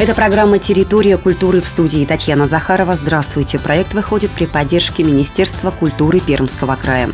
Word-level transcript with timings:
Это 0.00 0.14
программа 0.14 0.58
«Территория 0.58 1.18
культуры» 1.18 1.60
в 1.60 1.68
студии 1.68 2.06
Татьяна 2.06 2.46
Захарова. 2.46 2.94
Здравствуйте. 2.94 3.58
Проект 3.58 3.92
выходит 3.92 4.30
при 4.30 4.46
поддержке 4.46 5.02
Министерства 5.02 5.70
культуры 5.70 6.20
Пермского 6.20 6.74
края. 6.76 7.10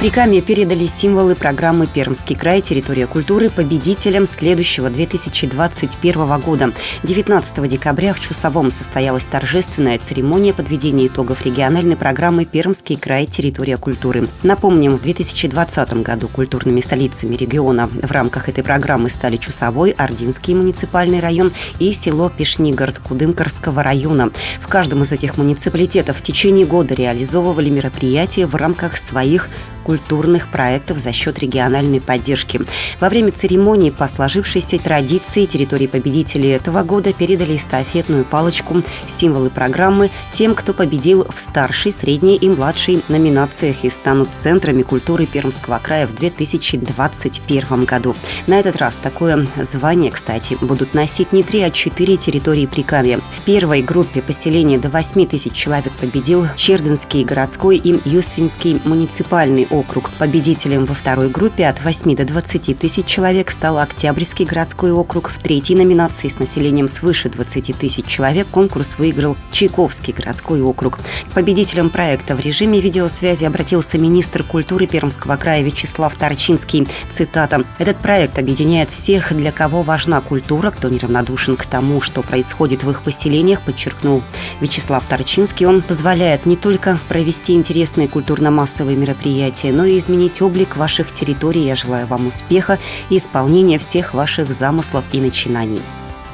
Прикаме 0.00 0.40
передали 0.40 0.86
символы 0.86 1.34
программы 1.34 1.86
«Пермский 1.86 2.34
край. 2.34 2.62
Территория 2.62 3.06
культуры» 3.06 3.50
победителям 3.50 4.24
следующего 4.24 4.88
2021 4.88 6.40
года. 6.40 6.72
19 7.02 7.68
декабря 7.68 8.14
в 8.14 8.20
Чусовом 8.20 8.70
состоялась 8.70 9.26
торжественная 9.26 9.98
церемония 9.98 10.54
подведения 10.54 11.08
итогов 11.08 11.44
региональной 11.44 11.96
программы 11.96 12.46
«Пермский 12.46 12.96
край. 12.96 13.26
Территория 13.26 13.76
культуры». 13.76 14.26
Напомним, 14.42 14.96
в 14.96 15.02
2020 15.02 15.92
году 16.02 16.28
культурными 16.28 16.80
столицами 16.80 17.36
региона 17.36 17.90
в 17.92 18.10
рамках 18.10 18.48
этой 18.48 18.64
программы 18.64 19.10
стали 19.10 19.36
Чусовой, 19.36 19.90
Ординский 19.90 20.54
муниципальный 20.54 21.20
район 21.20 21.52
и 21.78 21.92
село 21.92 22.30
Пешнигород 22.30 23.00
Кудымкарского 23.00 23.82
района. 23.82 24.30
В 24.62 24.66
каждом 24.66 25.02
из 25.02 25.12
этих 25.12 25.36
муниципалитетов 25.36 26.16
в 26.16 26.22
течение 26.22 26.64
года 26.64 26.94
реализовывали 26.94 27.68
мероприятия 27.68 28.46
в 28.46 28.54
рамках 28.54 28.96
своих 28.96 29.50
культурных 29.80 30.48
проектов 30.48 30.98
за 30.98 31.12
счет 31.12 31.38
региональной 31.38 32.00
поддержки. 32.00 32.60
Во 33.00 33.08
время 33.08 33.32
церемонии 33.32 33.90
по 33.90 34.06
сложившейся 34.08 34.78
традиции 34.78 35.46
территории 35.46 35.86
победителей 35.86 36.50
этого 36.50 36.82
года 36.82 37.12
передали 37.12 37.56
эстафетную 37.56 38.24
палочку 38.24 38.82
символы 39.08 39.50
программы 39.50 40.10
тем, 40.32 40.54
кто 40.54 40.72
победил 40.72 41.26
в 41.34 41.40
старшей, 41.40 41.92
средней 41.92 42.36
и 42.36 42.48
младшей 42.48 43.02
номинациях 43.08 43.84
и 43.84 43.90
станут 43.90 44.28
центрами 44.30 44.82
культуры 44.82 45.26
Пермского 45.26 45.78
края 45.82 46.06
в 46.06 46.14
2021 46.14 47.84
году. 47.84 48.16
На 48.46 48.58
этот 48.60 48.76
раз 48.76 48.96
такое 48.96 49.46
звание, 49.56 50.10
кстати, 50.10 50.56
будут 50.60 50.94
носить 50.94 51.32
не 51.32 51.42
три, 51.42 51.62
а 51.62 51.70
четыре 51.70 52.16
территории 52.16 52.66
Прикамья. 52.66 53.20
В 53.32 53.40
первой 53.42 53.82
группе 53.82 54.22
поселения 54.22 54.78
до 54.78 54.88
8 54.88 55.26
тысяч 55.26 55.52
человек 55.52 55.92
победил 56.00 56.46
Чердынский 56.56 57.24
городской 57.24 57.76
и 57.76 57.98
Юсвинский 58.08 58.80
муниципальный 58.84 59.66
округ. 59.70 59.79
Победителем 60.18 60.84
во 60.84 60.94
второй 60.94 61.28
группе 61.28 61.66
от 61.66 61.82
8 61.82 62.14
до 62.16 62.24
20 62.24 62.78
тысяч 62.78 63.06
человек 63.06 63.50
стал 63.50 63.78
Октябрьский 63.78 64.44
городской 64.44 64.92
округ. 64.92 65.30
В 65.30 65.38
третьей 65.38 65.76
номинации 65.76 66.28
с 66.28 66.38
населением 66.38 66.88
свыше 66.88 67.28
20 67.28 67.76
тысяч 67.76 68.06
человек 68.06 68.46
конкурс 68.50 68.96
выиграл 68.98 69.36
Чайковский 69.52 70.12
городской 70.12 70.60
округ. 70.62 70.98
К 70.98 71.34
победителям 71.34 71.90
проекта 71.90 72.34
в 72.34 72.40
режиме 72.40 72.80
видеосвязи 72.80 73.44
обратился 73.44 73.98
министр 73.98 74.42
культуры 74.42 74.86
Пермского 74.86 75.36
края 75.36 75.62
Вячеслав 75.62 76.14
Торчинский. 76.14 76.88
Цитата. 77.12 77.64
«Этот 77.78 77.98
проект 77.98 78.38
объединяет 78.38 78.90
всех, 78.90 79.34
для 79.34 79.52
кого 79.52 79.82
важна 79.82 80.20
культура, 80.20 80.70
кто 80.70 80.88
неравнодушен 80.88 81.56
к 81.56 81.66
тому, 81.66 82.00
что 82.00 82.22
происходит 82.22 82.82
в 82.82 82.90
их 82.90 83.02
поселениях», 83.02 83.62
подчеркнул 83.62 84.22
Вячеслав 84.60 85.04
Торчинский. 85.06 85.66
Он 85.66 85.82
позволяет 85.82 86.46
не 86.46 86.56
только 86.56 86.98
провести 87.08 87.52
интересные 87.54 88.08
культурно-массовые 88.08 88.96
мероприятия, 88.96 89.59
развития, 89.60 89.72
но 89.72 89.84
и 89.84 89.98
изменить 89.98 90.42
облик 90.42 90.76
ваших 90.76 91.12
территорий. 91.12 91.64
Я 91.64 91.74
желаю 91.74 92.06
вам 92.06 92.26
успеха 92.26 92.78
и 93.10 93.16
исполнения 93.16 93.78
всех 93.78 94.14
ваших 94.14 94.52
замыслов 94.52 95.04
и 95.12 95.20
начинаний. 95.20 95.80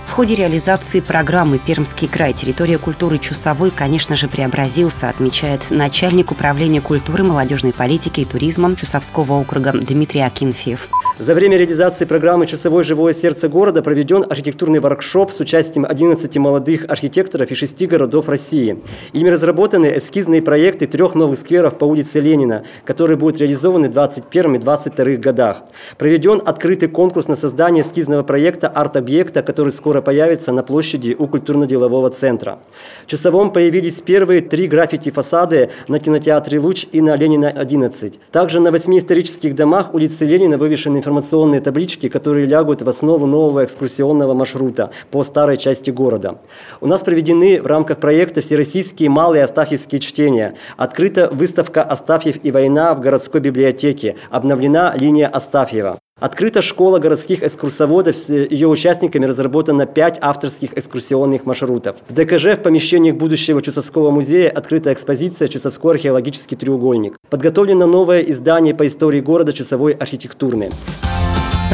В 0.06 0.12
ходе 0.12 0.37
реализации 0.37 1.00
программы 1.00 1.59
«Пермский 1.59 2.09
край. 2.09 2.32
Территория 2.32 2.78
культуры 2.78 3.19
Чусовой», 3.19 3.70
конечно 3.70 4.15
же, 4.15 4.28
преобразился, 4.28 5.09
отмечает 5.09 5.70
начальник 5.70 6.31
управления 6.31 6.81
культуры, 6.81 7.25
молодежной 7.25 7.72
политики 7.72 8.20
и 8.20 8.25
туризма 8.25 8.76
Чусовского 8.76 9.34
округа 9.34 9.72
Дмитрий 9.72 10.20
Акинфеев. 10.20 10.88
За 11.19 11.32
время 11.32 11.56
реализации 11.56 12.04
программы 12.04 12.47
«Часовое 12.47 12.84
живое 12.84 13.15
сердце 13.15 13.49
города» 13.49 13.81
проведен 13.82 14.27
архитектурный 14.28 14.81
воркшоп 14.81 15.32
с 15.32 15.41
участием 15.41 15.87
11 15.87 16.37
молодых 16.37 16.84
архитекторов 16.91 17.50
из 17.50 17.56
шести 17.56 17.87
городов 17.87 18.28
России. 18.28 18.82
Ими 19.15 19.31
разработаны 19.31 19.97
эскизные 19.97 20.43
проекты 20.43 20.87
трех 20.87 21.15
новых 21.15 21.38
скверов 21.38 21.78
по 21.78 21.87
улице 21.87 22.21
Ленина, 22.21 22.65
которые 22.84 23.16
будут 23.16 23.41
реализованы 23.41 23.88
в 23.88 23.93
2021 23.93 24.56
и 24.56 24.59
2022 24.59 25.16
годах. 25.16 25.62
Проведен 25.97 26.43
открытый 26.44 26.91
конкурс 26.91 27.28
на 27.28 27.37
создание 27.37 27.83
эскизного 27.83 28.22
проекта 28.22 28.69
арт-объекта, 28.69 29.43
который 29.43 29.72
скоро 29.72 30.03
появится 30.03 30.53
на 30.53 30.62
площади 30.62 31.16
у 31.19 31.28
культурно-делового 31.28 32.10
центра. 32.10 32.59
В 33.06 33.10
Часовом 33.10 33.54
появились 33.54 34.03
первые 34.03 34.43
три 34.43 34.66
граффити-фасады 34.66 35.71
на 35.88 35.98
кинотеатре 35.98 36.59
«Луч» 36.59 36.84
и 36.93 37.00
на 37.00 37.16
Ленина 37.16 37.48
11. 37.48 38.21
Также 38.33 38.60
на 38.60 38.71
восьми 38.71 38.98
исторических 38.98 39.54
домах 39.54 39.94
улицы 39.94 40.27
Ленина 40.27 40.59
вывешены 40.59 41.05
информационные 41.06 41.60
таблички, 41.60 42.08
которые 42.08 42.46
лягут 42.46 42.82
в 42.82 42.88
основу 42.88 43.26
нового 43.26 43.64
экскурсионного 43.64 44.34
маршрута 44.34 44.90
по 45.12 45.22
старой 45.22 45.56
части 45.56 45.90
города. 45.90 46.38
У 46.80 46.86
нас 46.88 47.02
проведены 47.02 47.62
в 47.62 47.66
рамках 47.66 47.98
проекта 47.98 48.40
всероссийские 48.40 49.08
малые 49.08 49.44
астафьевские 49.44 50.00
чтения. 50.00 50.56
Открыта 50.76 51.28
выставка 51.30 51.82
«Астафьев 51.84 52.38
и 52.42 52.50
война» 52.50 52.92
в 52.94 53.00
городской 53.00 53.40
библиотеке. 53.40 54.16
Обновлена 54.30 54.96
линия 54.98 55.28
Астафьева. 55.28 55.98
Открыта 56.19 56.62
школа 56.62 56.99
городских 56.99 57.43
экскурсоводов. 57.43 58.16
С 58.16 58.31
ее 58.31 58.69
участниками 58.69 59.27
разработано 59.27 59.84
пять 59.84 60.16
авторских 60.22 60.72
экскурсионных 60.72 61.44
маршрутов. 61.44 61.97
В 62.09 62.15
ДКЖ 62.15 62.56
в 62.56 62.62
помещениях 62.62 63.16
будущего 63.16 63.60
Чусовского 63.60 64.10
музея 64.10 64.49
открыта 64.49 64.94
экспозиция 64.94 65.49
«Чусовской 65.49 65.97
археологический 65.97 66.56
треугольник». 66.56 67.19
Подготовлено 67.28 67.84
новое 67.84 68.21
издание 68.21 68.75
по 68.75 68.87
истории 68.87 69.21
города 69.21 69.53
«Чусовой 69.53 69.93
архитектурный». 69.93 70.71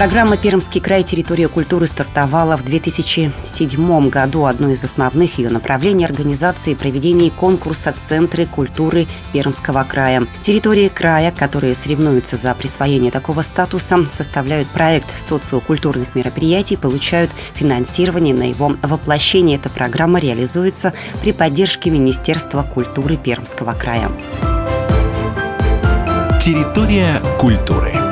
Программа 0.03 0.37
«Пермский 0.37 0.81
край. 0.81 1.05
Территория 1.05 1.47
культуры» 1.47 1.87
стартовала 1.87 2.57
в 2.57 2.65
2007 2.65 4.09
году. 4.09 4.47
Одно 4.47 4.71
из 4.71 4.83
основных 4.83 5.39
ее 5.39 5.49
направлений– 5.49 6.05
организации 6.05 6.73
и 6.73 6.75
проведения 6.75 7.31
конкурса 7.31 7.95
«Центры 7.97 8.47
культуры 8.47 9.07
Пермского 9.33 9.85
края». 9.85 10.27
Территории 10.43 10.89
края, 10.89 11.31
которые 11.31 11.77
соревнуются 11.77 12.37
за 12.37 12.53
присвоение 12.57 13.13
такого 13.13 13.43
статуса, 13.43 14.05
составляют 14.11 14.67
проект 14.67 15.17
социокультурных 15.17 16.17
мероприятий, 16.17 16.77
получают 16.77 17.31
финансирование 17.55 18.35
на 18.35 18.51
его 18.51 18.75
воплощение. 18.83 19.57
Эта 19.57 19.71
программа 19.71 20.19
реализуется 20.19 20.95
при 21.23 21.31
поддержке 21.31 21.91
Министерства 21.91 22.65
культуры 22.65 23.17
Пермского 23.17 23.73
края. 23.75 24.11
Территория 26.41 27.21
культуры. 27.39 28.12